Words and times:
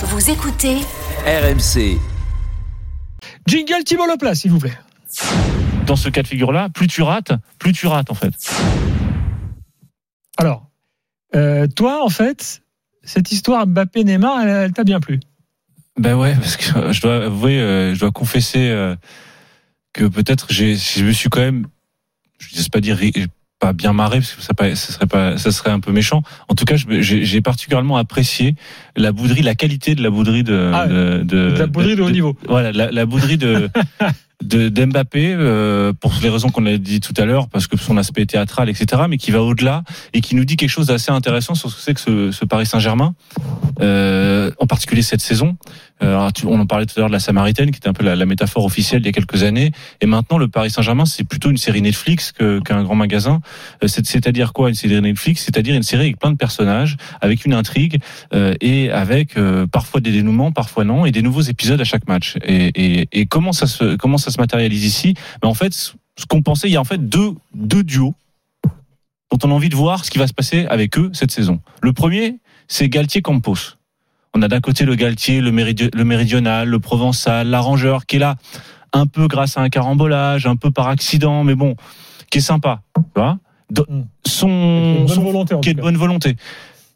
Vous 0.00 0.30
écoutez 0.30 0.76
RMC. 1.26 1.98
Jingle 3.48 3.82
Thibault 3.84 4.06
Leplat, 4.06 4.36
s'il 4.36 4.52
vous 4.52 4.60
plaît. 4.60 4.78
Dans 5.86 5.96
ce 5.96 6.08
cas 6.08 6.22
de 6.22 6.28
figure-là, 6.28 6.68
plus 6.68 6.86
tu 6.86 7.02
rates, 7.02 7.32
plus 7.58 7.72
tu 7.72 7.88
rates 7.88 8.08
en 8.08 8.14
fait. 8.14 8.32
Alors, 10.36 10.70
euh, 11.34 11.66
toi, 11.66 12.04
en 12.04 12.10
fait, 12.10 12.62
cette 13.02 13.32
histoire 13.32 13.66
Mbappé-Neymar, 13.66 14.42
elle, 14.42 14.48
elle 14.48 14.72
t'a 14.72 14.84
bien 14.84 15.00
plu? 15.00 15.18
Ben 15.98 16.14
ouais, 16.14 16.36
parce 16.36 16.56
que 16.56 16.92
je 16.92 17.00
dois 17.00 17.24
avouer, 17.24 17.58
euh, 17.58 17.92
je 17.92 17.98
dois 17.98 18.12
confesser 18.12 18.70
euh, 18.70 18.94
que 19.92 20.04
peut-être 20.04 20.52
j'ai, 20.52 20.76
je 20.76 21.04
me 21.04 21.10
suis 21.10 21.28
quand 21.28 21.40
même, 21.40 21.66
je 22.38 22.56
ne 22.56 22.62
sais 22.62 22.70
pas 22.70 22.80
dire 22.80 22.96
pas 23.58 23.72
bien 23.72 23.92
marré 23.92 24.18
parce 24.18 24.34
que 24.34 24.42
ça, 24.42 24.54
pas- 24.54 24.74
ça 24.76 24.92
serait 24.92 25.06
pas, 25.06 25.36
ça 25.36 25.50
serait 25.50 25.70
un 25.70 25.80
peu 25.80 25.92
méchant. 25.92 26.22
En 26.48 26.54
tout 26.54 26.64
cas, 26.64 26.76
j'ai 26.76 27.40
particulièrement 27.40 27.96
apprécié 27.96 28.54
la 28.96 29.12
bouderie, 29.12 29.42
la 29.42 29.54
qualité 29.54 29.94
de 29.94 30.02
la 30.02 30.10
bouderie 30.10 30.44
de, 30.44 30.70
Ah, 30.72 30.86
de, 30.86 31.18
de- 31.24 31.50
de 31.50 31.58
la 31.58 31.66
bouderie 31.66 31.96
de 31.96 32.02
haut 32.02 32.10
niveau. 32.10 32.36
Voilà, 32.48 32.70
la, 32.72 32.90
la 32.90 33.06
bouderie 33.06 33.36
de 33.38 33.68
de 34.44 34.68
d'Mbappé 34.68 35.34
euh, 35.36 35.92
pour 35.92 36.12
les 36.22 36.28
raisons 36.28 36.50
qu'on 36.50 36.64
a 36.66 36.76
dit 36.76 37.00
tout 37.00 37.14
à 37.16 37.24
l'heure, 37.24 37.48
parce 37.48 37.66
que 37.66 37.76
son 37.76 37.96
aspect 37.96 38.24
théâtral, 38.24 38.68
etc., 38.68 39.02
mais 39.08 39.16
qui 39.18 39.32
va 39.32 39.42
au-delà 39.42 39.82
et 40.12 40.20
qui 40.20 40.36
nous 40.36 40.44
dit 40.44 40.56
quelque 40.56 40.70
chose 40.70 40.86
d'assez 40.86 41.10
intéressant 41.10 41.56
sur 41.56 41.70
ce 41.70 41.74
que 41.76 41.82
c'est 41.82 41.94
que 41.94 42.00
ce, 42.00 42.30
ce 42.30 42.44
Paris 42.44 42.66
Saint-Germain, 42.66 43.14
euh, 43.80 44.52
en 44.60 44.66
particulier 44.66 45.02
cette 45.02 45.20
saison. 45.20 45.56
Euh, 46.02 46.30
on 46.44 46.60
en 46.60 46.66
parlait 46.66 46.86
tout 46.86 46.94
à 46.96 47.00
l'heure 47.00 47.08
de 47.08 47.12
la 47.14 47.18
Samaritaine, 47.20 47.70
qui 47.70 47.78
était 47.78 47.88
un 47.88 47.92
peu 47.92 48.04
la, 48.04 48.14
la 48.16 48.24
métaphore 48.26 48.64
officielle 48.64 49.02
il 49.02 49.06
y 49.06 49.08
a 49.08 49.12
quelques 49.12 49.42
années, 49.42 49.72
et 50.00 50.06
maintenant 50.06 50.38
le 50.38 50.46
Paris 50.48 50.70
Saint-Germain, 50.70 51.04
c'est 51.04 51.24
plutôt 51.24 51.50
une 51.50 51.56
série 51.56 51.82
Netflix 51.82 52.32
qu'un 52.32 52.82
grand 52.82 52.94
magasin. 52.94 53.40
Euh, 53.82 53.88
c'est- 53.88 54.06
C'est-à-dire 54.06 54.52
quoi 54.52 54.68
une 54.68 54.74
série 54.74 55.00
Netflix? 55.00 55.42
C'est-à-dire 55.44 55.74
une 55.74 55.82
série 55.82 56.02
avec 56.04 56.18
plein 56.18 56.30
de 56.30 56.36
personnages, 56.36 56.96
avec 57.20 57.44
une 57.44 57.52
intrigue 57.54 58.00
euh, 58.34 58.54
et 58.60 58.90
avec 58.90 59.36
euh, 59.36 59.66
parfois 59.66 60.00
des 60.00 60.12
dénouements, 60.12 60.52
parfois 60.52 60.84
non, 60.84 61.04
et 61.06 61.10
des 61.10 61.22
nouveaux 61.22 61.42
épisodes 61.42 61.80
à 61.80 61.84
chaque 61.84 62.06
match. 62.08 62.36
Et, 62.44 62.70
et, 63.00 63.08
et 63.12 63.26
comment 63.26 63.52
ça 63.52 63.66
se 63.66 63.96
comment 63.96 64.18
ça 64.18 64.30
se 64.30 64.38
matérialise 64.38 64.84
ici? 64.84 65.14
Ben, 65.42 65.48
En 65.48 65.54
fait, 65.54 65.72
ce 65.74 65.92
qu'on 66.28 66.42
pensait, 66.42 66.68
il 66.68 66.72
y 66.72 66.76
a 66.76 66.80
en 66.80 66.84
fait 66.84 67.08
deux 67.08 67.32
deux 67.54 67.82
duos 67.84 68.14
dont 69.30 69.38
on 69.44 69.50
a 69.50 69.54
envie 69.54 69.68
de 69.68 69.76
voir 69.76 70.04
ce 70.04 70.10
qui 70.10 70.18
va 70.18 70.26
se 70.26 70.32
passer 70.32 70.66
avec 70.66 70.96
eux 70.98 71.10
cette 71.12 71.30
saison. 71.30 71.60
Le 71.82 71.92
premier, 71.92 72.36
c'est 72.66 72.88
Galtier 72.88 73.20
Campos. 73.22 73.77
On 74.34 74.42
a 74.42 74.48
d'un 74.48 74.60
côté 74.60 74.84
le 74.84 74.94
Galtier, 74.94 75.40
le, 75.40 75.50
méridi- 75.50 75.90
le 75.94 76.04
méridional, 76.04 76.68
le 76.68 76.78
provençal, 76.78 77.48
l'arrangeur 77.48 78.06
qui 78.06 78.16
est 78.16 78.20
là 78.20 78.36
un 78.92 79.06
peu 79.06 79.26
grâce 79.26 79.56
à 79.58 79.62
un 79.62 79.68
carambolage, 79.68 80.46
un 80.46 80.56
peu 80.56 80.70
par 80.70 80.88
accident, 80.88 81.44
mais 81.44 81.54
bon, 81.54 81.76
qui 82.30 82.38
est 82.38 82.42
sympa, 82.42 82.80
tu 82.96 83.02
vois. 83.16 83.38
De- 83.70 83.84
Mm. 83.88 84.04
Son, 84.26 84.48
Une 84.48 85.06
bonne 85.06 85.22
volonté, 85.24 85.54
qui 85.62 85.68
est 85.70 85.74
de 85.74 85.80
bonne 85.80 85.96
volonté. 85.96 86.36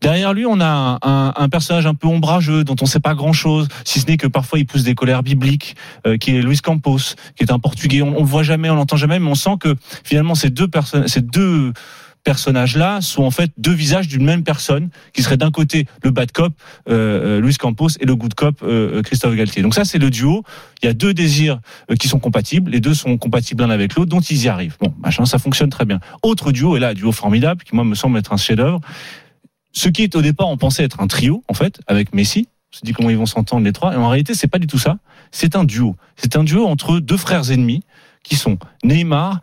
Derrière 0.01 0.33
lui, 0.35 0.47
on 0.47 0.59
a 0.61 0.67
un, 0.67 0.99
un- 1.03 1.33
un 1.37 1.49
personnage 1.49 1.87
un 1.87 1.95
peu 1.95 2.09
ombrageux, 2.09 2.65
dont 2.65 2.75
on 2.81 2.85
ne 2.85 2.89
sait 2.89 2.99
pas 3.01 3.15
grand-chose, 3.15 3.69
si 3.85 4.01
ce 4.01 4.07
n'est 4.07 4.17
que 4.17 4.27
parfois 4.27 4.59
il 4.59 4.67
pousse 4.67 4.83
des 4.83 4.95
colères 4.95 5.23
bibliques, 5.23 5.77
euh, 6.07 6.17
qui 6.17 6.37
est 6.37 6.43
Luis 6.43 6.59
Campos, 6.59 6.99
qui 7.37 7.45
est 7.45 7.53
un 7.53 7.59
Portugais. 7.59 8.03
On, 8.03 8.11
le 8.19 8.25
voit 8.25 8.43
jamais, 8.43 8.69
on 8.69 8.75
l'entend 8.75 8.97
jamais, 8.97 9.19
mais 9.21 9.31
on 9.31 9.35
sent 9.37 9.57
que 9.61 9.77
finalement 10.03 10.35
ces 10.35 10.51
deux 10.51 10.67
personnes, 10.67 11.07
ces 11.09 11.21
deux 11.21 11.73
personnages-là 12.25 13.01
sont 13.01 13.23
en 13.25 13.31
fait 13.31 13.51
deux 13.56 13.73
visages 13.73 14.09
d'une 14.09 14.25
même 14.25 14.45
personne, 14.45 14.91
qui 15.12 15.23
serait 15.23 15.37
d'un 15.37 15.51
côté 15.51 15.87
le 16.03 16.11
bad 16.11 16.33
cop, 16.33 16.53
euh, 16.89 17.39
euh, 17.39 17.41
Luis 17.41 17.56
Campos, 17.56 17.89
et 18.01 18.06
le 18.06 18.14
good 18.17 18.34
cop, 18.34 18.62
euh, 18.62 18.98
euh, 18.98 19.03
Christophe 19.03 19.34
Galtier. 19.34 19.62
Donc 19.62 19.75
ça, 19.75 19.84
c'est 19.84 19.98
le 19.98 20.11
duo. 20.11 20.45
Il 20.83 20.87
y 20.87 20.89
a 20.89 20.95
deux 20.95 21.14
désirs 21.14 21.61
euh, 21.91 21.97
qui 21.97 22.09
sont 22.09 22.19
compatibles, 22.19 22.70
les 22.70 22.81
deux 22.81 22.95
sont 22.95 23.19
compatibles 23.19 23.62
l'un 23.62 23.70
avec 23.70 23.95
l'autre, 23.95 24.11
dont 24.11 24.20
ils 24.20 24.45
y 24.45 24.48
arrivent. 24.48 24.77
Bon, 24.81 24.95
machin, 25.01 25.25
ça 25.25 25.39
fonctionne 25.39 25.70
très 25.70 25.84
bien. 25.84 26.01
Autre 26.23 26.53
duo, 26.53 26.77
et 26.77 26.81
là, 26.81 26.95
duo 26.95 27.12
formidable, 27.12 27.62
qui 27.64 27.75
moi 27.75 27.84
me 27.84 27.95
semble 27.95 28.19
être 28.19 28.33
un 28.33 28.36
chef-d'œuvre. 28.36 28.81
Ce 29.73 29.89
qui 29.89 30.03
est 30.03 30.14
au 30.17 30.23
départ, 30.23 30.48
on 30.48 30.57
pensait 30.57 30.84
être 30.84 31.01
un 31.01 31.07
trio, 31.07 31.42
en 31.48 31.55
fait, 31.55 31.81
avec 31.86 32.14
Messi. 32.14 32.47
On 32.73 32.79
se 32.79 32.81
dit 32.84 32.92
comment 32.92 33.11
ils 33.11 33.19
vont 33.19 33.27
s'entendre 33.27 33.64
les 33.64 33.73
trois. 33.73 33.92
Et 33.95 33.97
en 33.97 34.09
réalité, 34.09 34.34
c'est 34.34 34.48
pas 34.48 34.59
du 34.59 34.67
tout 34.67 34.79
ça. 34.79 34.98
C'est 35.31 35.57
un 35.57 35.64
duo. 35.64 35.97
C'est 36.17 36.36
un 36.36 36.45
duo 36.45 36.67
entre 36.67 37.01
deux 37.01 37.17
frères 37.17 37.51
ennemis 37.51 37.83
qui 38.23 38.36
sont 38.36 38.59
Neymar 38.84 39.41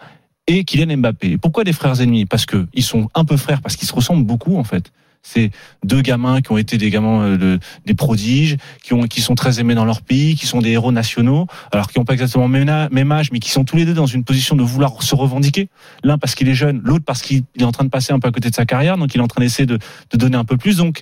et 0.50 0.64
Kylian 0.66 0.98
Mbappé. 0.98 1.38
Pourquoi 1.38 1.64
des 1.64 1.74
frères 1.74 2.02
ennemis? 2.02 2.26
Parce 2.26 2.46
que 2.46 2.68
ils 2.74 2.84
sont 2.84 3.08
un 3.14 3.24
peu 3.24 3.38
frères, 3.38 3.62
parce 3.62 3.76
qu'ils 3.78 3.88
se 3.88 3.94
ressemblent 3.94 4.26
beaucoup, 4.26 4.58
en 4.58 4.64
fait. 4.64 4.92
C'est 5.22 5.52
deux 5.84 6.02
gamins 6.02 6.42
qui 6.42 6.52
ont 6.54 6.58
été 6.58 6.78
des 6.78 6.90
gamins 6.90 7.22
euh, 7.22 7.38
de- 7.38 7.60
des 7.86 7.94
prodiges, 7.94 8.56
qui 8.82 8.94
ont 8.94 9.04
qui 9.04 9.22
sont 9.22 9.36
très 9.36 9.60
aimés 9.60 9.76
dans 9.76 9.86
leur 9.86 10.02
pays, 10.02 10.36
qui 10.36 10.48
sont 10.48 10.60
des 10.62 10.72
héros 10.72 10.92
nationaux, 10.94 11.46
alors 11.72 11.90
qui 11.92 12.00
n'ont 12.00 12.06
pas 12.06 12.14
exactement 12.14 12.48
même 12.48 12.88
même 12.92 13.12
âge, 13.12 13.30
mais 13.32 13.40
qui 13.40 13.52
sont 13.52 13.64
tous 13.66 13.76
les 13.76 13.86
deux 13.86 13.94
dans 13.94 14.06
une 14.08 14.24
position 14.24 14.56
de 14.56 14.64
vouloir 14.64 15.04
se 15.04 15.14
revendiquer. 15.16 15.70
L'un 16.04 16.18
parce 16.18 16.36
qu'il 16.36 16.48
est 16.50 16.56
jeune, 16.56 16.82
l'autre 16.84 17.04
parce 17.06 17.22
qu'il 17.22 17.44
est 17.60 17.64
en 17.64 17.72
train 17.74 17.84
de 17.84 17.90
passer 17.90 18.14
un 18.14 18.20
peu 18.20 18.30
à 18.30 18.32
côté 18.32 18.50
de 18.50 18.56
sa 18.56 18.66
carrière, 18.66 18.98
donc 18.98 19.14
il 19.14 19.20
est 19.20 19.24
en 19.24 19.28
train 19.28 19.42
d'essayer 19.42 19.66
de, 19.68 19.78
de 20.10 20.18
donner 20.18 20.38
un 20.38 20.46
peu 20.46 20.58
plus. 20.58 20.78
Donc, 20.78 21.02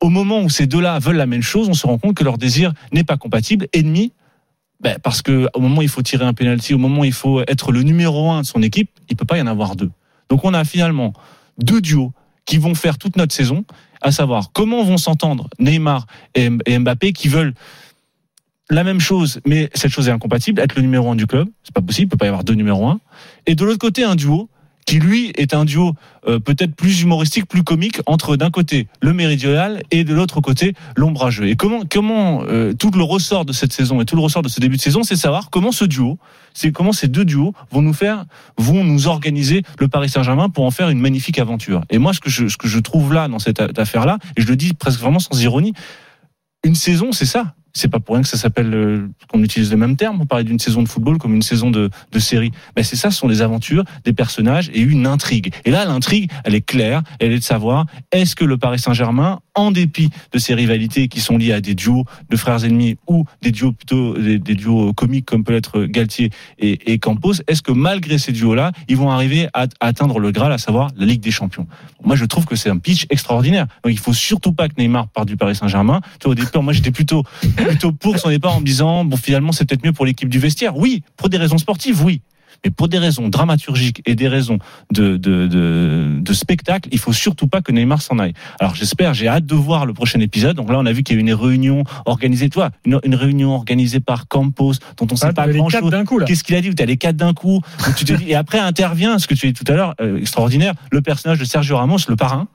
au 0.00 0.10
moment 0.10 0.40
où 0.42 0.50
ces 0.50 0.66
deux-là 0.66 0.98
veulent 0.98 1.16
la 1.16 1.26
même 1.26 1.40
chose, 1.42 1.68
on 1.70 1.74
se 1.74 1.86
rend 1.86 1.98
compte 1.98 2.16
que 2.16 2.24
leur 2.24 2.36
désir 2.38 2.72
n'est 2.92 3.04
pas 3.04 3.16
compatible. 3.16 3.68
Ennemi, 3.72 4.12
ben, 4.80 4.98
parce 5.02 5.22
que 5.22 5.48
au 5.54 5.60
moment 5.60 5.78
où 5.78 5.82
il 5.82 5.88
faut 5.88 6.02
tirer 6.02 6.24
un 6.24 6.34
penalty, 6.34 6.74
au 6.74 6.78
moment 6.78 7.00
où 7.00 7.04
il 7.04 7.12
faut 7.12 7.40
être 7.46 7.72
le 7.72 7.82
numéro 7.82 8.30
un 8.30 8.42
de 8.42 8.46
son 8.46 8.62
équipe, 8.62 8.90
il 9.08 9.16
peut 9.16 9.24
pas 9.24 9.38
y 9.38 9.40
en 9.40 9.46
avoir 9.46 9.76
deux. 9.76 9.90
Donc 10.28 10.44
on 10.44 10.54
a 10.54 10.64
finalement 10.64 11.12
deux 11.58 11.80
duos 11.80 12.12
qui 12.44 12.58
vont 12.58 12.74
faire 12.74 12.98
toute 12.98 13.16
notre 13.16 13.34
saison, 13.34 13.64
à 14.00 14.12
savoir 14.12 14.52
comment 14.52 14.84
vont 14.84 14.98
s'entendre 14.98 15.48
Neymar 15.58 16.06
et 16.34 16.78
Mbappé 16.78 17.12
qui 17.12 17.28
veulent 17.28 17.54
la 18.68 18.84
même 18.84 19.00
chose, 19.00 19.40
mais 19.46 19.70
cette 19.74 19.90
chose 19.90 20.08
est 20.08 20.12
incompatible, 20.12 20.60
être 20.60 20.74
le 20.74 20.82
numéro 20.82 21.10
un 21.10 21.14
du 21.14 21.26
club, 21.26 21.48
c'est 21.62 21.74
pas 21.74 21.80
possible, 21.80 22.06
il 22.06 22.10
peut 22.10 22.16
pas 22.16 22.26
y 22.26 22.28
avoir 22.28 22.44
deux 22.44 22.54
numéros 22.54 22.88
un. 22.88 23.00
Et 23.46 23.54
de 23.54 23.64
l'autre 23.64 23.78
côté, 23.78 24.02
un 24.02 24.16
duo 24.16 24.48
qui 24.86 25.00
lui 25.00 25.32
est 25.34 25.52
un 25.52 25.64
duo 25.64 25.94
euh, 26.28 26.38
peut-être 26.38 26.74
plus 26.74 27.02
humoristique, 27.02 27.46
plus 27.46 27.64
comique 27.64 28.00
entre 28.06 28.36
d'un 28.36 28.50
côté 28.50 28.86
le 29.02 29.12
méridional 29.12 29.82
et 29.90 30.04
de 30.04 30.14
l'autre 30.14 30.40
côté 30.40 30.74
l'ombrageux. 30.96 31.48
Et 31.48 31.56
comment 31.56 31.82
comment 31.90 32.44
euh, 32.44 32.72
tout 32.72 32.92
le 32.92 33.02
ressort 33.02 33.44
de 33.44 33.52
cette 33.52 33.72
saison 33.72 34.00
et 34.00 34.04
tout 34.04 34.14
le 34.14 34.22
ressort 34.22 34.42
de 34.42 34.48
ce 34.48 34.60
début 34.60 34.76
de 34.76 34.80
saison, 34.80 35.02
c'est 35.02 35.16
savoir 35.16 35.50
comment 35.50 35.72
ce 35.72 35.84
duo, 35.84 36.18
c'est 36.54 36.70
comment 36.70 36.92
ces 36.92 37.08
deux 37.08 37.24
duos 37.24 37.52
vont 37.72 37.82
nous 37.82 37.92
faire, 37.92 38.24
vont 38.56 38.84
nous 38.84 39.08
organiser 39.08 39.62
le 39.78 39.88
Paris 39.88 40.08
Saint-Germain 40.08 40.48
pour 40.48 40.64
en 40.64 40.70
faire 40.70 40.88
une 40.88 41.00
magnifique 41.00 41.40
aventure. 41.40 41.82
Et 41.90 41.98
moi, 41.98 42.14
ce 42.14 42.20
que 42.20 42.30
je 42.30 42.46
ce 42.46 42.56
que 42.56 42.68
je 42.68 42.78
trouve 42.78 43.12
là 43.12 43.26
dans 43.26 43.40
cette 43.40 43.60
affaire 43.78 44.06
là, 44.06 44.18
et 44.36 44.42
je 44.42 44.46
le 44.46 44.54
dis 44.54 44.72
presque 44.72 45.00
vraiment 45.00 45.18
sans 45.18 45.40
ironie, 45.42 45.74
une 46.64 46.76
saison, 46.76 47.10
c'est 47.10 47.26
ça. 47.26 47.55
C'est 47.76 47.88
pas 47.88 48.00
pour 48.00 48.14
rien 48.14 48.22
que 48.22 48.28
ça 48.28 48.38
s'appelle 48.38 48.72
euh, 48.72 49.08
qu'on 49.28 49.42
utilise 49.42 49.70
le 49.70 49.76
même 49.76 49.96
terme 49.96 50.16
pour 50.16 50.26
parler 50.26 50.44
d'une 50.44 50.58
saison 50.58 50.82
de 50.82 50.88
football 50.88 51.18
comme 51.18 51.34
une 51.34 51.42
saison 51.42 51.70
de, 51.70 51.90
de 52.10 52.18
série. 52.18 52.50
Ben 52.74 52.82
c'est 52.82 52.96
ça, 52.96 53.10
ce 53.10 53.18
sont 53.18 53.28
des 53.28 53.42
aventures, 53.42 53.84
des 54.04 54.14
personnages 54.14 54.70
et 54.72 54.80
une 54.80 55.06
intrigue. 55.06 55.52
Et 55.66 55.70
là, 55.70 55.84
l'intrigue, 55.84 56.30
elle 56.44 56.54
est 56.54 56.62
claire, 56.62 57.02
elle 57.20 57.32
est 57.32 57.38
de 57.38 57.44
savoir 57.44 57.84
est-ce 58.12 58.34
que 58.34 58.44
le 58.44 58.56
Paris 58.56 58.78
Saint-Germain, 58.78 59.40
en 59.54 59.70
dépit 59.72 60.10
de 60.32 60.38
ces 60.38 60.54
rivalités 60.54 61.08
qui 61.08 61.20
sont 61.20 61.36
liées 61.36 61.52
à 61.52 61.60
des 61.60 61.74
duos 61.74 62.04
de 62.30 62.36
frères 62.36 62.64
ennemis 62.64 62.96
ou 63.06 63.24
des 63.42 63.50
duos 63.50 63.72
plutôt 63.72 64.16
des, 64.16 64.38
duos 64.38 64.92
comiques 64.92 65.26
comme 65.26 65.44
peut 65.44 65.54
être 65.54 65.84
Galtier 65.84 66.30
et, 66.58 66.92
et 66.92 66.98
Campos, 66.98 67.34
est-ce 67.46 67.62
que 67.62 67.72
malgré 67.72 68.18
ces 68.18 68.32
duos-là, 68.32 68.72
ils 68.88 68.96
vont 68.96 69.10
arriver 69.10 69.48
à, 69.54 69.66
à 69.80 69.86
atteindre 69.86 70.18
le 70.18 70.30
Graal, 70.30 70.52
à 70.52 70.58
savoir 70.58 70.90
la 70.96 71.06
Ligue 71.06 71.20
des 71.20 71.30
Champions? 71.30 71.66
Moi, 72.04 72.16
je 72.16 72.24
trouve 72.24 72.44
que 72.44 72.56
c'est 72.56 72.70
un 72.70 72.78
pitch 72.78 73.06
extraordinaire. 73.10 73.66
Donc, 73.84 73.92
il 73.92 73.98
faut 73.98 74.12
surtout 74.12 74.52
pas 74.52 74.68
que 74.68 74.74
Neymar 74.78 75.08
parte 75.08 75.26
du 75.26 75.36
Paris 75.36 75.56
Saint-Germain. 75.56 76.00
Tu 76.20 76.24
vois, 76.24 76.32
au 76.32 76.34
départ, 76.34 76.62
moi, 76.62 76.72
j'étais 76.72 76.90
plutôt 76.90 77.24
plutôt 77.68 77.92
pour 77.92 78.18
son 78.18 78.28
départ 78.30 78.56
en 78.56 78.60
me 78.60 78.66
disant 78.66 79.04
bon 79.04 79.16
finalement 79.16 79.52
c'est 79.52 79.64
peut-être 79.64 79.84
mieux 79.84 79.92
pour 79.92 80.06
l'équipe 80.06 80.28
du 80.28 80.38
vestiaire. 80.38 80.76
Oui, 80.76 81.02
pour 81.16 81.28
des 81.28 81.36
raisons 81.38 81.58
sportives, 81.58 82.04
oui. 82.04 82.20
Mais 82.64 82.70
pour 82.70 82.88
des 82.88 82.96
raisons 82.98 83.28
dramaturgiques 83.28 84.00
et 84.06 84.14
des 84.14 84.28
raisons 84.28 84.58
de, 84.90 85.18
de, 85.18 85.46
de, 85.46 86.18
de 86.20 86.32
spectacle, 86.32 86.88
il 86.90 86.98
faut 86.98 87.12
surtout 87.12 87.48
pas 87.48 87.60
que 87.60 87.70
Neymar 87.70 88.00
s'en 88.00 88.18
aille. 88.18 88.32
Alors 88.58 88.74
j'espère, 88.74 89.12
j'ai 89.12 89.28
hâte 89.28 89.44
de 89.44 89.54
voir 89.54 89.84
le 89.84 89.92
prochain 89.92 90.20
épisode. 90.20 90.56
Donc 90.56 90.70
là, 90.70 90.78
on 90.78 90.86
a 90.86 90.92
vu 90.92 91.02
qu'il 91.02 91.14
y 91.16 91.18
a 91.18 91.20
eu 91.20 91.22
une 91.22 91.34
réunion 91.34 91.84
organisée, 92.06 92.48
toi, 92.48 92.70
une, 92.86 92.98
une 93.04 93.14
réunion 93.14 93.54
organisée 93.54 94.00
par 94.00 94.26
Campos, 94.26 94.72
dont 94.96 95.06
on 95.12 95.16
sait 95.16 95.26
Ah, 95.26 95.32
pas 95.34 95.42
t'avais 95.42 95.52
les 95.52 95.58
grand 95.58 95.68
quatre 95.68 95.82
chose. 95.82 95.90
d'un 95.90 96.06
coup, 96.06 96.18
là. 96.18 96.24
Qu'est-ce 96.24 96.42
qu'il 96.42 96.54
a 96.56 96.62
dit? 96.62 96.74
Tu 96.74 96.82
as 96.82 96.86
les 96.86 96.96
quatre 96.96 97.16
d'un 97.16 97.34
coup. 97.34 97.60
Donc, 97.84 97.94
tu 97.94 98.06
te 98.06 98.14
dis, 98.14 98.30
et 98.30 98.34
après 98.34 98.58
intervient 98.58 99.18
ce 99.18 99.26
que 99.26 99.34
tu 99.34 99.46
as 99.48 99.52
dit 99.52 99.64
tout 99.64 99.70
à 99.70 99.76
l'heure, 99.76 99.94
euh, 100.00 100.16
extraordinaire, 100.18 100.72
le 100.90 101.02
personnage 101.02 101.38
de 101.38 101.44
Sergio 101.44 101.76
Ramos, 101.76 101.98
le 102.08 102.16
parrain, 102.16 102.48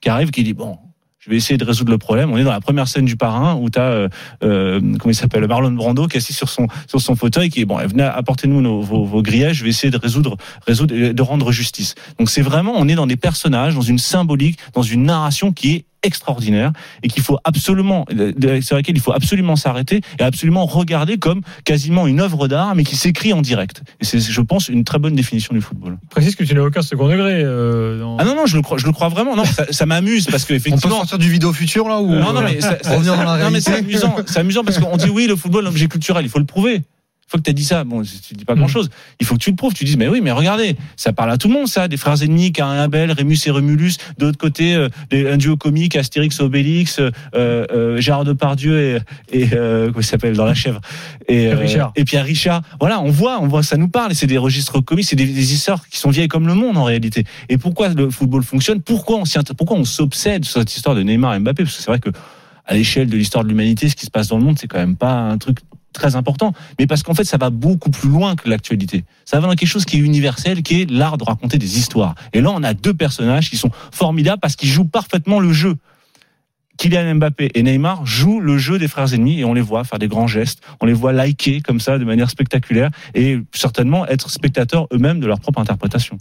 qui 0.00 0.08
arrive, 0.08 0.30
qui 0.30 0.44
dit 0.44 0.54
bon. 0.54 0.78
Je 1.24 1.30
vais 1.30 1.36
essayer 1.36 1.56
de 1.56 1.64
résoudre 1.64 1.92
le 1.92 1.98
problème. 1.98 2.32
On 2.32 2.36
est 2.36 2.42
dans 2.42 2.50
la 2.50 2.60
première 2.60 2.88
scène 2.88 3.04
du 3.04 3.14
parrain 3.16 3.54
où 3.54 3.70
tu 3.70 3.78
as, 3.78 3.82
euh, 3.82 4.08
euh, 4.42 4.80
comment 4.80 5.12
il 5.12 5.14
s'appelle, 5.14 5.46
Marlon 5.46 5.70
Brando 5.70 6.08
qui 6.08 6.16
est 6.16 6.18
assis 6.18 6.32
sur 6.32 6.48
son 6.48 6.66
sur 6.88 7.00
son 7.00 7.14
fauteuil, 7.14 7.48
qui 7.48 7.60
est 7.60 7.64
bon, 7.64 7.76
venez 7.76 8.02
apportez-nous 8.02 8.60
nos- 8.60 8.80
vos, 8.80 9.04
vos 9.04 9.22
grillages. 9.22 9.58
Je 9.58 9.62
vais 9.64 9.70
essayer 9.70 9.92
de 9.92 9.98
résoudre 9.98 10.36
résoudre 10.66 10.92
de 11.12 11.22
rendre 11.22 11.52
justice. 11.52 11.94
Donc 12.18 12.28
c'est 12.28 12.42
vraiment, 12.42 12.72
on 12.74 12.88
est 12.88 12.96
dans 12.96 13.06
des 13.06 13.16
personnages, 13.16 13.76
dans 13.76 13.82
une 13.82 13.98
symbolique, 13.98 14.58
dans 14.74 14.82
une 14.82 15.04
narration 15.04 15.52
qui 15.52 15.70
est 15.74 15.84
extraordinaire 16.02 16.72
et 17.02 17.08
qu'il 17.08 17.22
faut 17.22 17.38
absolument, 17.44 18.04
sur 18.60 18.76
laquelle 18.76 18.96
il 18.96 19.00
faut 19.00 19.12
absolument 19.12 19.56
s'arrêter 19.56 20.00
et 20.18 20.22
absolument 20.22 20.66
regarder 20.66 21.18
comme 21.18 21.42
quasiment 21.64 22.06
une 22.06 22.20
œuvre 22.20 22.48
d'art, 22.48 22.74
mais 22.74 22.84
qui 22.84 22.96
s'écrit 22.96 23.32
en 23.32 23.42
direct. 23.42 23.82
Et 24.00 24.04
c'est, 24.04 24.20
je 24.20 24.40
pense, 24.40 24.68
une 24.68 24.84
très 24.84 24.98
bonne 24.98 25.14
définition 25.14 25.54
du 25.54 25.60
football. 25.60 25.98
Précise 26.10 26.36
que 26.36 26.44
tu 26.44 26.54
n'as 26.54 26.62
aucun 26.62 26.82
second 26.82 27.08
degré. 27.08 27.42
euh, 27.44 27.98
dans- 28.00 28.16
Ah 28.18 28.24
non 28.24 28.34
non, 28.34 28.46
je 28.46 28.56
le 28.56 28.62
crois, 28.62 28.78
je 28.78 28.86
le 28.86 28.92
crois 28.92 29.08
vraiment. 29.08 29.36
Non, 29.36 29.44
ça, 29.44 29.66
ça 29.70 29.86
m'amuse 29.86 30.26
parce 30.26 30.44
que 30.44 30.52
On 30.52 30.56
peut 30.56 30.68
effectivement. 30.68 30.96
sortir 30.98 31.18
du 31.18 31.30
vidéo 31.30 31.52
futur 31.52 31.88
là 31.88 32.00
ou 32.00 32.08
Non, 32.14 32.32
non, 32.32 32.42
mais, 32.42 32.60
ça- 32.60 32.78
ça- 32.82 32.94
revenir 32.94 33.16
dans 33.16 33.24
la 33.24 33.44
non, 33.44 33.50
mais 33.50 33.60
c'est 33.60 33.74
amusant. 33.76 34.16
C'est 34.26 34.38
amusant 34.40 34.64
parce 34.64 34.78
qu'on 34.78 34.96
dit 34.96 35.08
oui, 35.10 35.26
le 35.26 35.36
football, 35.36 35.64
l'objet 35.64 35.86
culturel, 35.88 36.24
il 36.24 36.28
faut 36.28 36.38
le 36.38 36.44
prouver. 36.44 36.82
Fois 37.32 37.38
que 37.40 37.44
tu 37.44 37.50
as 37.50 37.54
dit 37.54 37.64
ça, 37.64 37.82
bon, 37.84 38.02
tu 38.02 38.34
dis 38.34 38.44
pas 38.44 38.54
grand 38.54 38.68
chose. 38.68 38.88
Il 39.20 39.26
faut 39.26 39.34
que 39.34 39.40
tu 39.40 39.50
le 39.50 39.56
prouves. 39.56 39.74
Tu 39.74 39.84
dis, 39.84 39.96
mais 39.96 40.06
oui, 40.06 40.20
mais 40.22 40.30
regardez, 40.30 40.76
ça 40.96 41.12
parle 41.12 41.30
à 41.32 41.36
tout 41.36 41.48
le 41.48 41.54
monde, 41.54 41.66
ça, 41.66 41.88
des 41.88 41.96
frères 41.96 42.22
ennemis, 42.22 42.52
Cain 42.52 42.72
et 42.74 42.78
Abel, 42.78 43.10
Rémus 43.10 43.38
et 43.46 43.50
Remulus. 43.50 43.96
De 44.18 44.26
l'autre 44.26 44.38
côté, 44.38 44.74
euh, 44.74 44.88
des- 45.10 45.28
un 45.28 45.36
duo 45.36 45.56
comique, 45.56 45.96
Astérix, 45.96 46.38
Obélix, 46.40 47.00
euh, 47.00 47.10
euh, 47.34 48.00
Gérard 48.00 48.24
Depardieu 48.24 49.02
et, 49.32 49.42
et 49.42 49.48
comment 49.48 50.02
s'appelle 50.02 50.34
dans 50.36 50.44
la 50.44 50.54
chèvre 50.54 50.80
et, 51.28 51.44
Et 51.44 51.54
Richard. 51.54 51.92
et 51.96 52.04
Pierre 52.04 52.24
Richard. 52.24 52.62
Voilà, 52.80 53.00
on 53.00 53.10
voit, 53.10 53.40
on 53.40 53.48
voit, 53.48 53.62
ça 53.62 53.76
nous 53.76 53.88
parle. 53.88 54.12
Et 54.12 54.14
c'est 54.14 54.26
des 54.26 54.38
registres 54.38 54.80
comiques, 54.80 55.06
c'est 55.06 55.16
des, 55.16 55.26
des 55.26 55.52
histoires 55.52 55.88
qui 55.88 55.98
sont 55.98 56.10
vieilles 56.10 56.28
comme 56.28 56.46
le 56.46 56.54
monde 56.54 56.76
en 56.76 56.84
réalité. 56.84 57.24
Et 57.48 57.58
pourquoi 57.58 57.88
le 57.88 58.10
football 58.10 58.42
fonctionne? 58.44 58.78
On 58.78 59.24
pourquoi 59.56 59.76
on 59.78 59.84
s'obsède 59.84 60.44
sur 60.44 60.60
cette 60.60 60.76
histoire 60.76 60.94
de 60.94 61.02
Neymar 61.02 61.34
et 61.34 61.38
Mbappé? 61.38 61.64
Parce 61.64 61.76
que 61.76 61.82
c'est 61.82 61.90
vrai 61.90 61.98
que 62.00 62.10
à 62.66 62.74
l'échelle 62.74 63.08
de 63.08 63.16
l'histoire 63.16 63.42
de 63.42 63.48
l'humanité, 63.48 63.88
ce 63.88 63.96
qui 63.96 64.06
se 64.06 64.10
passe 64.10 64.28
dans 64.28 64.38
le 64.38 64.44
monde, 64.44 64.58
c'est 64.58 64.68
quand 64.68 64.78
même 64.78 64.96
pas 64.96 65.12
un 65.14 65.38
truc 65.38 65.58
très 65.92 66.16
important, 66.16 66.52
mais 66.78 66.86
parce 66.86 67.02
qu'en 67.02 67.14
fait, 67.14 67.24
ça 67.24 67.36
va 67.36 67.50
beaucoup 67.50 67.90
plus 67.90 68.08
loin 68.08 68.36
que 68.36 68.48
l'actualité. 68.48 69.04
Ça 69.24 69.40
va 69.40 69.48
dans 69.48 69.54
quelque 69.54 69.68
chose 69.68 69.84
qui 69.84 69.96
est 69.96 70.00
universel, 70.00 70.62
qui 70.62 70.82
est 70.82 70.90
l'art 70.90 71.18
de 71.18 71.24
raconter 71.24 71.58
des 71.58 71.78
histoires. 71.78 72.14
Et 72.32 72.40
là, 72.40 72.50
on 72.50 72.62
a 72.62 72.74
deux 72.74 72.94
personnages 72.94 73.50
qui 73.50 73.56
sont 73.56 73.70
formidables 73.90 74.40
parce 74.40 74.56
qu'ils 74.56 74.68
jouent 74.68 74.84
parfaitement 74.84 75.40
le 75.40 75.52
jeu. 75.52 75.76
Kylian 76.78 77.16
Mbappé 77.16 77.50
et 77.54 77.62
Neymar 77.62 78.06
jouent 78.06 78.40
le 78.40 78.58
jeu 78.58 78.78
des 78.78 78.88
frères 78.88 79.12
ennemis 79.12 79.40
et 79.40 79.44
on 79.44 79.54
les 79.54 79.60
voit 79.60 79.84
faire 79.84 79.98
des 79.98 80.08
grands 80.08 80.26
gestes, 80.26 80.62
on 80.80 80.86
les 80.86 80.92
voit 80.92 81.12
liker 81.12 81.60
comme 81.60 81.80
ça 81.80 81.98
de 81.98 82.04
manière 82.04 82.30
spectaculaire 82.30 82.90
et 83.14 83.38
certainement 83.52 84.06
être 84.06 84.30
spectateurs 84.30 84.88
eux-mêmes 84.92 85.20
de 85.20 85.26
leur 85.26 85.38
propre 85.38 85.60
interprétation. 85.60 86.18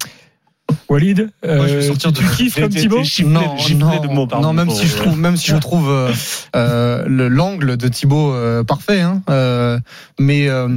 Walid, 0.90 1.30
Moi, 1.46 1.68
je 1.68 1.74
vais 1.76 1.84
euh, 1.84 1.88
sortir 1.88 2.14
tu 2.14 2.24
de- 2.24 2.30
kiffes 2.36 2.56
comme 2.60 2.70
Thibaut 2.70 3.02
non, 3.26 3.56
non, 3.78 4.00
de 4.00 4.08
mots, 4.08 4.28
pardon, 4.28 4.48
non, 4.48 4.54
même 4.54 4.70
si 4.70 4.88
je 4.88 4.96
trouve, 4.98 5.18
même 5.18 5.38
si 5.38 5.48
je 5.52 5.58
trouve 5.58 5.90
euh, 5.90 6.12
euh, 6.56 7.04
le- 7.08 7.28
l'angle 7.28 7.78
de 7.78 7.88
Thibaut 7.88 8.34
euh, 8.34 8.64
parfait, 8.64 9.02
hein, 9.02 9.22
euh, 9.30 9.80
mais 10.20 10.48
euh, 10.48 10.70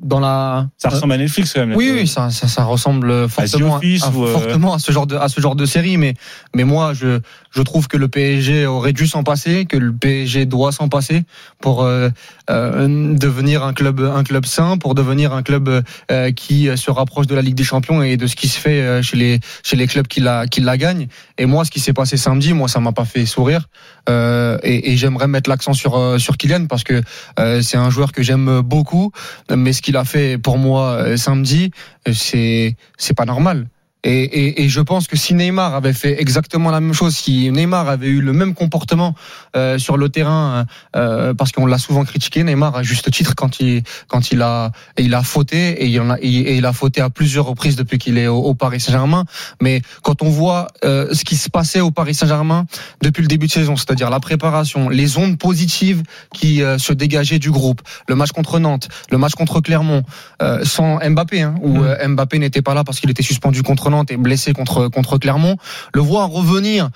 dans 0.00 0.20
la 0.20 0.68
Ça 0.76 0.88
ressemble 0.88 1.12
à 1.12 1.18
Netflix 1.18 1.52
quand 1.52 1.66
même. 1.66 1.76
oui, 1.76 1.90
oui, 1.94 2.06
ça, 2.06 2.30
ça, 2.30 2.48
ça 2.48 2.64
ressemble 2.64 3.28
fortement, 3.28 3.68
The 3.68 3.76
Office 3.76 4.02
à, 4.04 4.10
ou, 4.10 4.24
euh, 4.24 4.32
fortement 4.32 4.74
à 4.74 4.78
ce 4.78 4.90
genre 4.92 5.06
de, 5.06 5.16
à 5.16 5.28
ce 5.28 5.40
genre 5.40 5.56
de 5.56 5.66
série. 5.66 5.96
Mais, 5.96 6.14
mais 6.54 6.64
moi, 6.64 6.92
je, 6.94 7.20
je 7.50 7.62
trouve 7.62 7.86
que 7.86 7.96
le 7.96 8.08
PSG 8.08 8.66
aurait 8.66 8.92
dû 8.92 9.06
s'en 9.06 9.22
passer, 9.22 9.66
que 9.66 9.76
le 9.76 9.92
PSG 9.92 10.46
doit 10.46 10.72
s'en 10.72 10.88
passer 10.88 11.22
pour 11.60 11.84
euh, 11.84 12.08
euh, 12.50 13.14
devenir 13.14 13.62
un 13.62 13.72
club, 13.72 14.00
un 14.00 14.24
club 14.24 14.46
sain, 14.46 14.78
pour 14.78 14.94
devenir 14.94 15.32
un 15.32 15.42
club 15.42 15.82
euh, 16.10 16.32
qui 16.32 16.68
se 16.76 16.90
rapproche 16.90 17.26
de 17.26 17.34
la 17.34 17.42
Ligue 17.42 17.54
des 17.54 17.64
Champions 17.64 18.02
et 18.02 18.16
de 18.16 18.26
ce 18.26 18.36
qui 18.36 18.48
se 18.48 18.58
fait 18.58 18.80
euh, 18.80 19.02
chez 19.02 19.16
les, 19.16 19.40
chez 19.62 19.76
les 19.76 19.86
clubs 19.86 20.06
qui 20.06 20.20
la, 20.20 20.46
qui 20.46 20.60
la 20.60 20.76
gagnent. 20.76 21.06
Et 21.38 21.46
moi, 21.46 21.64
ce 21.64 21.70
qui 21.70 21.80
s'est 21.80 21.92
passé 21.92 22.16
samedi, 22.16 22.52
moi, 22.52 22.68
ça 22.68 22.80
m'a 22.80 22.92
pas 22.92 23.04
fait 23.04 23.26
sourire. 23.26 23.68
Euh, 24.08 24.58
et 24.62 24.92
et 24.92 24.96
j'aimerais 24.96 25.28
mettre 25.28 25.48
l'accent 25.48 25.72
sur, 25.72 25.96
euh, 25.96 26.18
sur 26.18 26.36
Kylian 26.36 26.66
parce 26.66 26.84
que 26.84 27.00
euh, 27.38 27.62
c'est 27.62 27.78
un 27.78 27.88
joueur 27.88 28.12
que 28.12 28.22
j'aime 28.22 28.60
beaucoup, 28.60 29.12
mais 29.54 29.72
ce 29.72 29.80
qu'il 29.84 29.96
a 29.98 30.04
fait 30.04 30.38
pour 30.38 30.56
moi 30.56 30.92
euh, 30.92 31.16
samedi, 31.16 31.70
euh, 32.08 32.12
c'est 32.14 32.74
c'est 32.96 33.14
pas 33.14 33.26
normal. 33.26 33.68
Et, 34.04 34.22
et, 34.22 34.62
et 34.64 34.68
je 34.68 34.80
pense 34.80 35.06
que 35.08 35.16
si 35.16 35.34
Neymar 35.34 35.74
avait 35.74 35.92
fait 35.94 36.20
exactement 36.20 36.70
la 36.70 36.80
même 36.80 36.92
chose, 36.92 37.16
si 37.16 37.50
Neymar 37.50 37.88
avait 37.88 38.08
eu 38.08 38.20
le 38.20 38.32
même 38.32 38.54
comportement 38.54 39.14
euh, 39.56 39.78
sur 39.78 39.96
le 39.96 40.08
terrain, 40.10 40.66
euh, 40.94 41.32
parce 41.34 41.52
qu'on 41.52 41.66
l'a 41.66 41.78
souvent 41.78 42.04
critiqué, 42.04 42.44
Neymar 42.44 42.76
à 42.76 42.82
juste 42.82 43.10
titre 43.10 43.34
quand 43.34 43.60
il 43.60 43.82
quand 44.08 44.30
il 44.30 44.42
a 44.42 44.72
il 44.98 45.14
a 45.14 45.22
fauté 45.22 45.70
et 45.82 45.86
il 45.86 46.00
en 46.00 46.10
a 46.10 46.18
et 46.20 46.28
et 46.28 46.56
il 46.56 46.66
a 46.66 46.72
fauté 46.72 47.00
à 47.00 47.08
plusieurs 47.10 47.46
reprises 47.46 47.76
depuis 47.76 47.98
qu'il 47.98 48.18
est 48.18 48.26
au, 48.26 48.36
au 48.38 48.54
Paris 48.54 48.80
Saint-Germain. 48.80 49.24
Mais 49.62 49.80
quand 50.02 50.22
on 50.22 50.28
voit 50.28 50.66
euh, 50.84 51.14
ce 51.14 51.24
qui 51.24 51.36
se 51.36 51.48
passait 51.48 51.80
au 51.80 51.90
Paris 51.90 52.14
Saint-Germain 52.14 52.66
depuis 53.02 53.22
le 53.22 53.28
début 53.28 53.46
de 53.46 53.52
saison, 53.52 53.76
c'est-à-dire 53.76 54.10
la 54.10 54.20
préparation, 54.20 54.88
les 54.90 55.16
ondes 55.16 55.38
positives 55.38 56.02
qui 56.34 56.62
euh, 56.62 56.76
se 56.78 56.92
dégageaient 56.92 57.38
du 57.38 57.50
groupe, 57.50 57.80
le 58.08 58.16
match 58.16 58.32
contre 58.32 58.58
Nantes, 58.58 58.88
le 59.10 59.16
match 59.18 59.32
contre 59.34 59.60
Clermont, 59.60 60.02
euh, 60.42 60.64
sans 60.64 60.98
Mbappé, 60.98 61.40
hein, 61.42 61.54
où 61.62 61.78
Mm. 61.78 61.84
euh, 61.84 62.08
Mbappé 62.08 62.38
n'était 62.38 62.62
pas 62.62 62.74
là 62.74 62.84
parce 62.84 63.00
qu'il 63.00 63.10
était 63.10 63.22
suspendu 63.22 63.62
contre 63.62 63.88
Nantes 63.90 63.93
et 64.02 64.16
blessé 64.16 64.52
contre 64.52 64.88
contre 64.88 65.18
Clermont, 65.18 65.56
le 65.94 66.00
voir 66.00 66.30
revenir 66.30 66.90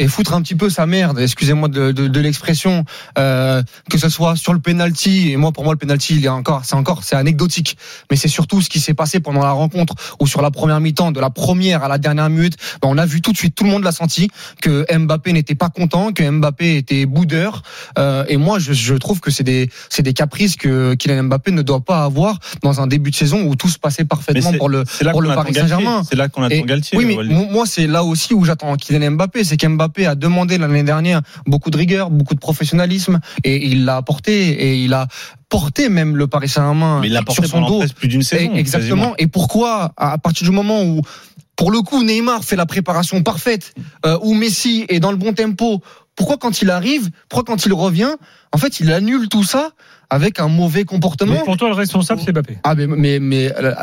et 0.00 0.08
foutre 0.08 0.34
un 0.34 0.40
petit 0.42 0.54
peu 0.54 0.70
sa 0.70 0.86
merde, 0.86 1.20
excusez-moi 1.20 1.68
de, 1.68 1.92
de, 1.92 2.08
de 2.08 2.20
l'expression, 2.20 2.84
euh, 3.18 3.62
que 3.90 3.98
ce 3.98 4.08
soit 4.08 4.34
sur 4.34 4.54
le 4.54 4.58
penalty 4.58 5.30
et 5.30 5.36
moi 5.36 5.52
pour 5.52 5.62
moi 5.62 5.74
le 5.74 5.78
penalty 5.78 6.16
il 6.16 6.24
est 6.24 6.28
encore 6.28 6.64
c'est 6.64 6.74
encore 6.74 7.04
c'est 7.04 7.16
anecdotique, 7.16 7.76
mais 8.10 8.16
c'est 8.16 8.28
surtout 8.28 8.62
ce 8.62 8.70
qui 8.70 8.80
s'est 8.80 8.94
passé 8.94 9.20
pendant 9.20 9.42
la 9.42 9.52
rencontre 9.52 9.94
ou 10.18 10.26
sur 10.26 10.40
la 10.40 10.50
première 10.50 10.80
mi-temps 10.80 11.12
de 11.12 11.20
la 11.20 11.30
première 11.30 11.84
à 11.84 11.88
la 11.88 11.98
dernière 11.98 12.30
minute, 12.30 12.56
ben, 12.80 12.88
on 12.90 12.96
a 12.98 13.04
vu 13.04 13.20
tout 13.20 13.32
de 13.32 13.36
suite 13.36 13.54
tout 13.54 13.64
le 13.64 13.70
monde 13.70 13.84
l'a 13.84 13.92
senti 13.92 14.30
que 14.62 14.86
Mbappé 14.90 15.32
n'était 15.34 15.54
pas 15.54 15.68
content, 15.68 16.12
que 16.12 16.28
Mbappé 16.28 16.76
était 16.76 17.04
boudeur 17.04 17.62
euh, 17.98 18.24
et 18.28 18.38
moi 18.38 18.58
je, 18.58 18.72
je 18.72 18.94
trouve 18.94 19.20
que 19.20 19.30
c'est 19.30 19.44
des 19.44 19.68
c'est 19.90 20.02
des 20.02 20.14
caprices 20.14 20.56
que 20.56 20.94
Kylian 20.94 21.24
Mbappé 21.24 21.52
ne 21.52 21.62
doit 21.62 21.84
pas 21.84 22.04
avoir 22.04 22.38
dans 22.62 22.80
un 22.80 22.86
début 22.86 23.10
de 23.10 23.16
saison 23.16 23.42
où 23.42 23.54
tout 23.54 23.68
se 23.68 23.78
passait 23.78 24.06
parfaitement 24.06 24.54
pour 24.54 24.70
le 24.70 24.84
pour 25.10 25.20
le 25.20 25.28
Paris. 25.28 25.52
Saint-Germain. 25.54 26.02
C'est 26.08 26.16
là 26.16 26.28
qu'on 26.28 26.42
attend 26.42 26.64
Galtier. 26.64 26.96
Oui, 26.96 27.04
mais 27.04 27.22
moi, 27.24 27.66
c'est 27.66 27.86
là 27.86 28.04
aussi 28.04 28.34
où 28.34 28.44
j'attends 28.44 28.76
Kylian 28.76 29.12
Mbappé. 29.12 29.44
C'est 29.44 29.56
qu'Mbappé 29.56 29.89
a 29.98 30.14
demandé 30.14 30.58
l'année 30.58 30.82
dernière 30.82 31.20
beaucoup 31.46 31.70
de 31.70 31.76
rigueur, 31.76 32.10
beaucoup 32.10 32.34
de 32.34 32.40
professionnalisme, 32.40 33.20
et 33.44 33.66
il 33.66 33.84
l'a 33.84 33.96
apporté, 33.96 34.32
et 34.50 34.76
il 34.84 34.92
a 34.94 35.06
porté 35.48 35.88
même 35.88 36.16
le 36.16 36.26
Paris 36.26 36.48
Saint-Germain 36.48 37.00
Mais 37.00 37.08
il 37.08 37.12
l'a 37.12 37.22
porté 37.22 37.42
sur 37.42 37.50
son 37.50 37.66
dos. 37.66 37.82
plus 37.96 38.08
d'une 38.08 38.20
Et- 38.20 38.24
saison. 38.24 38.54
exactement. 38.54 39.14
Et 39.18 39.26
pourquoi, 39.26 39.92
à 39.96 40.16
partir 40.18 40.46
du 40.46 40.52
moment 40.52 40.82
où, 40.82 41.02
pour 41.56 41.70
le 41.70 41.80
coup, 41.82 42.02
Neymar 42.02 42.44
fait 42.44 42.56
la 42.56 42.66
préparation 42.66 43.22
parfaite, 43.22 43.74
euh, 44.06 44.16
où 44.22 44.32
Messi 44.34 44.86
est 44.88 45.00
dans 45.00 45.10
le 45.10 45.16
bon 45.18 45.32
tempo, 45.34 45.82
pourquoi 46.16 46.36
quand 46.38 46.62
il 46.62 46.70
arrive, 46.70 47.10
pourquoi 47.28 47.44
quand 47.44 47.66
il 47.66 47.72
revient, 47.72 48.14
en 48.52 48.58
fait, 48.58 48.80
il 48.80 48.92
annule 48.92 49.28
tout 49.28 49.44
ça 49.44 49.70
avec 50.08 50.40
un 50.40 50.48
mauvais 50.48 50.84
comportement 50.84 51.34
Mais 51.34 51.44
pour 51.44 51.56
toi, 51.56 51.68
le 51.68 51.74
responsable, 51.74 52.20
c'est 52.24 52.32
Mbappé. 52.32 52.58
ah 52.64 52.74
mais 52.74 52.86
mais 52.86 53.18
mais 53.20 53.52
euh, 53.56 53.74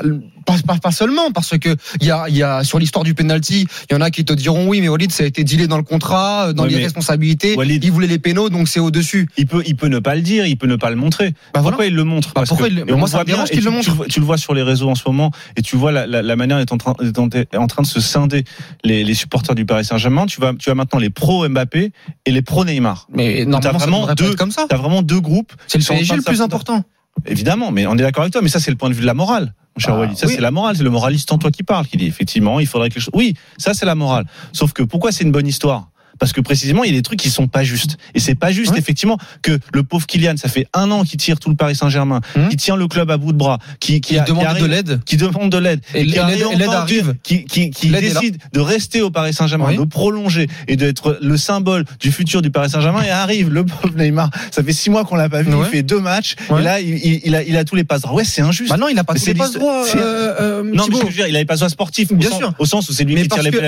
pas, 0.47 0.55
pas, 0.65 0.79
pas 0.79 0.91
seulement 0.91 1.31
parce 1.31 1.57
que 1.59 1.75
il 2.01 2.07
y 2.07 2.11
a 2.11 2.27
y 2.29 2.41
a 2.41 2.63
sur 2.63 2.79
l'histoire 2.79 3.03
du 3.03 3.13
penalty, 3.13 3.67
il 3.89 3.93
y 3.93 3.95
en 3.95 4.01
a 4.01 4.09
qui 4.09 4.25
te 4.25 4.33
diront 4.33 4.67
oui 4.67 4.81
mais 4.81 4.87
Walid 4.89 5.11
ça 5.11 5.23
a 5.23 5.27
été 5.27 5.43
dealé 5.43 5.67
dans 5.67 5.77
le 5.77 5.83
contrat, 5.83 6.47
euh, 6.47 6.53
dans 6.53 6.63
Ouais, 6.63 6.69
les 6.69 6.83
responsabilités, 6.83 7.55
Walid- 7.55 7.83
il 7.83 7.91
voulait 7.91 8.07
les 8.07 8.17
pénaux 8.19 8.49
donc 8.49 8.67
c'est 8.67 8.79
au-dessus. 8.79 9.27
Il 9.37 9.45
peut, 9.45 9.61
il 9.67 9.75
peut 9.75 9.87
ne 9.89 9.99
pas 9.99 10.15
le 10.15 10.21
dire, 10.21 10.45
il 10.47 10.57
peut 10.57 10.67
ne 10.67 10.75
pas 10.77 10.89
le 10.89 10.95
montrer. 10.95 11.31
Bah 11.53 11.61
voilà. 11.61 11.69
Pourquoi 11.71 11.85
il 11.85 11.93
le 11.95 12.03
montre? 12.03 12.29
Bah, 12.29 12.33
Parce 12.41 12.49
pourquoi 12.49 12.69
que- 12.69 12.73
il- 12.73 12.95
moi, 12.95 13.07
ça 13.07 13.19
me 13.19 13.25
dérange 13.25 13.49
qu'il 13.49 13.63
le 13.63 13.69
montre. 13.71 13.83
Tu, 13.83 13.89
le 13.91 13.95
vois- 13.95 14.05
tu 14.07 14.19
le 14.21 14.25
vois 14.25 14.37
sur 14.37 14.53
les 14.53 14.63
réseaux 14.63 14.89
en 14.89 14.95
ce 14.95 15.03
moment, 15.05 15.31
et 15.57 15.61
tu 15.61 15.75
vois 15.75 15.91
la, 15.91 16.07
la, 16.07 16.21
la 16.21 16.35
manière 16.35 16.57
dont 16.57 16.63
est 16.63 16.71
en 16.71 16.77
train, 16.77 16.93
est 17.01 17.57
en 17.57 17.67
train 17.67 17.81
de 17.83 17.87
se 17.87 17.99
scinder 17.99 18.43
les, 18.83 19.03
les 19.03 19.13
supporters 19.13 19.53
du 19.55 19.65
Paris 19.65 19.85
Saint-Germain. 19.85 20.25
Tu 20.25 20.39
vas, 20.41 20.53
tu 20.57 20.69
as 20.69 20.75
maintenant 20.75 20.99
les 20.99 21.09
pro 21.09 21.47
Mbappé 21.47 21.91
et 22.25 22.31
les 22.31 22.41
pro 22.41 22.63
Neymar. 22.65 23.07
Mais 23.13 23.45
normalement 23.45 23.61
ça 23.79 23.85
vraiment 23.85 24.07
pas 24.07 24.15
deux- 24.15 24.35
comme 24.35 24.51
ça. 24.51 24.65
T'as 24.69 24.77
vraiment 24.77 25.01
deux 25.01 25.19
groupes. 25.19 25.53
C'est 25.67 25.77
le 25.77 25.83
PSG 25.83 26.15
le 26.15 26.21
plus 26.21 26.41
important. 26.41 26.83
Évidemment, 27.25 27.71
mais 27.71 27.87
on 27.87 27.93
est 27.95 28.01
d'accord 28.01 28.21
avec 28.21 28.33
toi. 28.33 28.41
Mais 28.41 28.49
ça, 28.49 28.59
c'est 28.59 28.71
le 28.71 28.77
point 28.77 28.89
de 28.89 28.93
vue 28.93 29.01
de 29.01 29.05
la 29.05 29.13
morale, 29.13 29.53
mon 29.75 29.79
cher 29.79 29.95
Ah, 29.95 29.99
Walid. 29.99 30.17
Ça, 30.17 30.27
oui. 30.27 30.33
c'est 30.35 30.41
la 30.41 30.51
morale. 30.51 30.75
C'est 30.77 30.83
le 30.83 30.89
moraliste 30.89 31.31
en 31.31 31.37
toi 31.37 31.51
qui 31.51 31.63
parle, 31.63 31.87
qui 31.87 31.97
dit 31.97 32.05
effectivement, 32.07 32.59
il 32.59 32.67
faudrait 32.67 32.89
quelque 32.89 33.01
chose. 33.03 33.13
Oui, 33.15 33.33
ça, 33.57 33.73
c'est 33.73 33.85
la 33.85 33.95
morale. 33.95 34.25
Sauf 34.53 34.73
que 34.73 34.83
pourquoi 34.83 35.11
c'est 35.11 35.23
une 35.23 35.31
bonne 35.31 35.47
histoire? 35.47 35.89
Parce 36.19 36.33
que 36.33 36.41
précisément, 36.41 36.83
il 36.83 36.91
y 36.91 36.93
a 36.93 36.97
des 36.97 37.01
trucs 37.01 37.19
qui 37.19 37.29
sont 37.29 37.47
pas 37.47 37.63
justes. 37.63 37.97
Et 38.13 38.19
c'est 38.19 38.35
pas 38.35 38.51
juste, 38.51 38.71
Ouais. 38.73 38.79
effectivement, 38.79 39.17
que 39.41 39.57
le 39.73 39.83
pauvre 39.83 40.05
Kylian, 40.07 40.35
ça 40.37 40.49
fait 40.49 40.67
un 40.73 40.89
an 40.91 41.03
qu'il 41.03 41.19
tire 41.19 41.39
tout 41.39 41.49
le 41.49 41.55
Paris 41.55 41.75
Saint-Germain, 41.75 42.21
Hum. 42.35 42.49
qui 42.49 42.57
tient 42.57 42.75
le 42.75 42.87
club 42.87 43.09
à 43.11 43.17
bout 43.17 43.31
de 43.31 43.37
bras, 43.37 43.59
qui, 43.79 44.01
qui, 44.01 44.17
a- 44.17 44.23
qui 44.23 44.31
demande 44.31 44.45
arrive- 44.45 44.63
de 44.63 44.67
l'aide. 44.67 44.99
qui 45.05 45.17
demande 45.17 45.51
de 45.51 45.57
l'aide, 45.57 45.81
Et 45.93 46.05
qui 46.05 46.11
l'aide- 46.11 46.61
arrive 46.69 47.15
qui, 47.23 47.45
qui, 47.45 47.69
qui 47.69 47.89
décide 47.89 48.37
de 48.53 48.59
rester 48.59 49.01
au 49.01 49.09
Paris 49.09 49.33
Saint-Germain, 49.33 49.67
Oui. 49.69 49.77
de 49.77 49.83
prolonger 49.83 50.47
et 50.67 50.75
d'être 50.75 51.17
le 51.21 51.37
symbole 51.37 51.85
du 51.99 52.11
futur 52.11 52.41
du 52.41 52.51
Paris 52.51 52.69
Saint-Germain. 52.69 53.03
Et 53.03 53.09
arrive 53.09 53.49
le 53.49 53.65
pauvre 53.65 53.93
Neymar. 53.97 54.29
Ça 54.51 54.63
fait 54.63 54.73
six 54.73 54.89
mois 54.89 55.05
qu'on 55.05 55.15
l'a 55.15 55.29
pas 55.29 55.41
vu. 55.41 55.53
Ouais. 55.53 55.65
Il 55.67 55.69
fait 55.71 55.83
deux 55.83 55.99
matchs. 55.99 56.35
Ouais. 56.49 56.61
Et 56.61 56.63
là, 56.63 56.79
il, 56.81 56.89
il, 56.97 57.21
il 57.25 57.35
a, 57.35 57.43
il 57.43 57.55
a 57.57 57.63
tous 57.63 57.75
les 57.75 57.83
passes. 57.83 58.01
droits. 58.01 58.15
Ouais, 58.15 58.23
c'est 58.25 58.41
injuste. 58.41 58.69
Bah 58.69 58.77
non, 58.77 58.87
il 58.89 58.97
a 58.99 59.03
pas 59.03 59.13
tous 59.13 59.25
les 59.25 59.33
passe 59.33 59.53
l'histoire- 59.53 59.85
droits. 59.85 60.01
euh, 60.01 60.35
euh, 60.39 60.63
Non, 60.63 60.85
mais 60.89 60.97
je 60.99 61.05
veux 61.05 61.11
dire, 61.11 61.27
il 61.27 61.35
avait 61.35 61.45
pas 61.45 61.53
besoin 61.55 61.69
sportif. 61.69 62.11
Bien 62.13 62.27
au 62.27 62.31
sens, 62.31 62.39
sûr. 62.39 62.53
Au 62.59 62.65
sens 62.65 62.89
où 62.89 62.93
c'est 62.93 63.03
lui 63.03 63.15
Mais 63.15 63.21
qui 63.23 63.27
tire 63.29 63.43
les 63.43 63.51
part- 63.51 63.61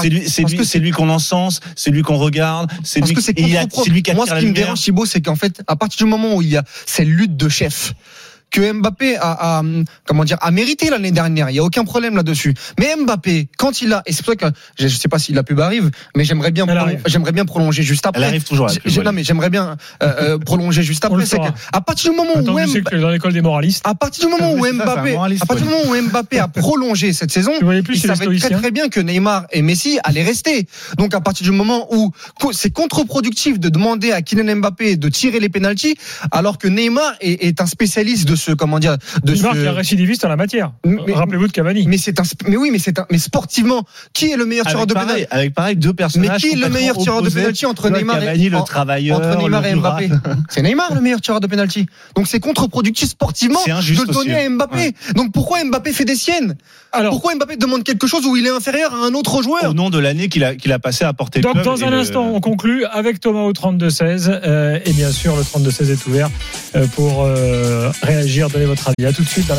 c'est 0.00 0.08
lui, 0.08 0.22
c'est 0.28 0.78
lui, 0.78 0.84
lui 0.86 0.90
qu'on 0.90 1.08
encense, 1.08 1.60
c'est 1.80 1.90
lui 1.90 2.02
qu'on 2.02 2.18
regarde, 2.18 2.70
c'est 2.84 3.00
lui, 3.00 3.14
que 3.14 3.22
c'est 3.22 3.32
lui 3.32 4.02
qui 4.02 4.12
Moi, 4.12 4.26
ce 4.26 4.38
qui 4.38 4.46
me 4.46 4.52
dérange, 4.52 4.80
Thibaut, 4.82 5.06
c'est 5.06 5.22
qu'en 5.22 5.34
fait, 5.34 5.62
à 5.66 5.76
partir 5.76 6.04
du 6.04 6.10
moment 6.10 6.34
où 6.34 6.42
il 6.42 6.48
y 6.48 6.58
a 6.58 6.64
cette 6.84 7.06
lutte 7.06 7.38
de 7.38 7.48
chef, 7.48 7.94
que 8.50 8.72
Mbappé 8.72 9.16
a, 9.16 9.58
a, 9.58 9.62
comment 10.06 10.24
dire 10.24 10.38
a 10.40 10.50
mérité 10.50 10.90
l'année 10.90 11.12
dernière. 11.12 11.50
Il 11.50 11.56
y 11.56 11.58
a 11.58 11.64
aucun 11.64 11.84
problème 11.84 12.16
là-dessus. 12.16 12.54
Mais 12.78 12.94
Mbappé, 12.96 13.48
quand 13.56 13.82
il 13.82 13.92
a 13.92 14.02
et 14.06 14.12
c'est 14.12 14.24
pour 14.24 14.34
ça 14.34 14.50
que 14.50 14.56
je, 14.78 14.88
je 14.88 14.96
sais 14.96 15.08
pas 15.08 15.18
si 15.18 15.32
la 15.32 15.42
pub 15.42 15.60
arrive, 15.60 15.90
mais 16.16 16.24
j'aimerais 16.24 16.50
bien 16.50 16.66
j'aimerais 17.06 17.32
bien 17.32 17.44
prolonger 17.44 17.82
juste 17.82 18.06
après. 18.06 18.22
Elle 18.22 18.28
arrive 18.28 18.44
toujours. 18.44 18.68
la 18.68 19.02
non 19.02 19.12
mais 19.12 19.24
j'aimerais 19.24 19.50
bien 19.50 19.76
euh, 20.02 20.12
euh, 20.20 20.38
prolonger 20.44 20.82
juste 20.82 21.04
après. 21.04 21.26
C'est 21.26 21.38
que 21.38 21.42
à 21.72 21.80
partir 21.80 22.10
du 22.10 22.16
moment 22.16 22.32
Attends, 22.34 22.52
où 22.52 22.58
Mbappé, 22.58 22.82
que 22.82 22.96
dans 22.96 23.10
l'école 23.10 23.32
des 23.32 23.40
moralistes. 23.40 23.86
à 23.86 23.94
partir 23.94 24.26
du 24.26 24.30
moment 24.30 24.52
où 24.58 24.66
Mbappé, 24.66 25.16
à 25.16 25.46
partir 25.46 25.66
du 25.66 25.72
moment 25.72 25.90
où 25.90 26.08
Mbappé 26.08 26.38
a 26.38 26.48
prolongé 26.48 27.12
cette 27.12 27.30
saison, 27.30 27.52
plus 27.84 27.96
il 27.96 28.00
savait 28.00 28.38
très 28.38 28.50
très 28.50 28.70
bien 28.70 28.88
que 28.88 29.00
Neymar 29.00 29.46
et 29.52 29.62
Messi 29.62 29.98
allaient 30.04 30.24
rester. 30.24 30.66
Donc 30.98 31.14
à 31.14 31.20
partir 31.20 31.44
du 31.44 31.52
moment 31.52 31.86
où 31.94 32.12
c'est 32.52 32.70
contre-productif 32.70 33.60
de 33.60 33.68
demander 33.68 34.12
à 34.12 34.22
Kylian 34.22 34.56
Mbappé 34.56 34.96
de 34.96 35.08
tirer 35.08 35.40
les 35.40 35.48
pénalties, 35.48 35.96
alors 36.30 36.58
que 36.58 36.68
Neymar 36.68 37.14
est, 37.20 37.44
est 37.44 37.60
un 37.60 37.66
spécialiste 37.66 38.28
de 38.28 38.36
ce 38.40 38.52
comment 38.52 38.78
dire 38.78 38.96
de 39.24 39.32
Neymar 39.32 39.54
ce 39.54 39.58
qui 39.60 39.64
est 39.64 39.70
récidiviste 39.70 40.24
en 40.24 40.28
la 40.28 40.36
matière. 40.36 40.72
Mais- 40.84 41.12
Rappelez-vous 41.12 41.46
de 41.48 41.52
Cavani. 41.52 41.86
mais 41.86 41.98
c'est 41.98 42.18
un 42.18 42.24
mais 42.48 42.56
oui 42.56 42.70
mais 42.72 42.78
c'est 42.78 42.98
un 42.98 43.06
mais 43.10 43.18
sportivement 43.18 43.84
qui 44.12 44.30
est 44.32 44.36
le 44.36 44.46
meilleur 44.46 44.66
tireur 44.66 44.86
de 44.86 44.94
pénalty 44.94 45.26
avec 45.30 45.54
pareil 45.54 45.76
deux 45.76 45.88
mais 45.90 45.94
personnages. 45.94 46.40
qui 46.40 46.48
est 46.52 46.56
le 46.56 46.68
meilleur 46.68 46.96
tireur 46.96 47.22
de 47.22 47.30
pénalty 47.30 47.66
entre 47.66 47.88
Neymar 47.90 48.18
Cavani, 48.20 48.46
et 48.46 48.48
le 48.50 48.58
travailleur, 48.64 49.18
entre 49.18 49.38
Neymar 49.38 49.66
et. 49.66 49.74
Mbappé 49.74 50.10
C'est 50.48 50.62
Neymar 50.62 50.94
le 50.94 51.00
meilleur 51.00 51.20
tireur 51.20 51.40
de 51.40 51.46
penalty. 51.46 51.86
Donc 52.16 52.26
c'est 52.26 52.40
contre-productif 52.40 53.08
sportivement 53.08 53.60
C'est 53.64 53.70
de 53.72 54.00
le 54.00 54.12
donner 54.12 54.34
aussi. 54.34 54.44
à 54.46 54.48
Mbappé. 54.50 54.92
Donc 55.14 55.32
pourquoi 55.32 55.62
Mbappé 55.64 55.92
fait 55.92 56.04
des 56.04 56.14
siennes? 56.16 56.56
Alors, 56.92 57.12
Pourquoi 57.12 57.34
Mbappé 57.36 57.56
demande 57.56 57.84
quelque 57.84 58.06
chose 58.08 58.26
où 58.26 58.36
il 58.36 58.44
est 58.46 58.50
inférieur 58.50 58.92
à 58.92 59.06
un 59.06 59.14
autre 59.14 59.42
joueur? 59.42 59.70
Au 59.70 59.74
nom 59.74 59.90
de 59.90 59.98
l'année 59.98 60.28
qu'il 60.28 60.42
a, 60.42 60.56
qu'il 60.56 60.72
a 60.72 60.78
passé 60.80 61.04
à 61.04 61.12
porter 61.12 61.38
le 61.40 61.44
donc 61.44 61.62
dans 61.62 61.84
un 61.84 61.92
instant, 61.92 62.26
on 62.34 62.40
conclut 62.40 62.84
avec 62.86 63.20
Thomas 63.20 63.42
au 63.42 63.52
32-16. 63.52 64.28
euh, 64.44 64.78
et 64.84 64.92
bien 64.92 65.12
sûr, 65.12 65.36
le 65.36 65.42
32-16 65.42 65.90
est 65.92 66.06
ouvert 66.06 66.30
euh, 66.74 66.86
pour 66.96 67.22
euh, 67.24 67.90
réagir, 68.30 68.48
donner 68.48 68.66
votre 68.66 68.88
avis. 68.88 69.08
À 69.08 69.12
tout 69.12 69.24
de 69.24 69.28
suite 69.28 69.50